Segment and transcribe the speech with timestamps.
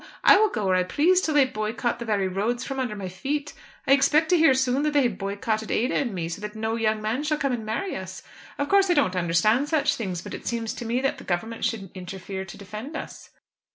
[0.23, 3.07] I will go where I please till they boycott the very roads from under my
[3.07, 3.53] feet.
[3.85, 6.75] I expect to hear soon that they have boycotted Ada and me, so that no
[6.75, 8.23] young man shall come and marry us.
[8.57, 11.63] Of course, I don't understand such things, but it seems to me that the Government
[11.63, 13.29] should interfere to defend us."